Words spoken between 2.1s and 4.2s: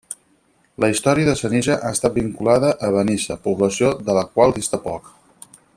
vinculada a Benissa, població de